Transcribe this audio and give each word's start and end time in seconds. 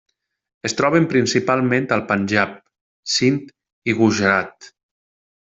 Es 0.69 0.73
troben 0.77 1.03
principalment 1.11 1.85
al 1.97 2.01
Panjab, 2.13 2.55
Sind 3.17 3.39
i 3.93 3.97
Gujarat. 4.01 4.73